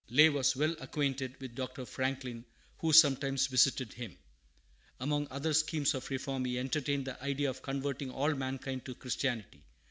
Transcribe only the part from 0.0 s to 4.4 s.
[Lay was well acquainted with Dr. Franklin, whosometimes visited him.